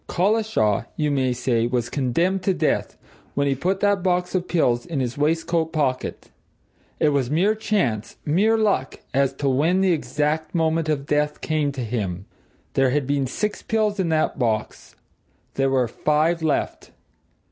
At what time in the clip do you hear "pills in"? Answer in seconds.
4.47-4.99, 13.61-14.09